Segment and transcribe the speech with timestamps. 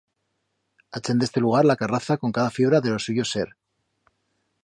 [0.99, 3.47] A chent d'este lugar la acarraza con cada fibra de ro suyo ser.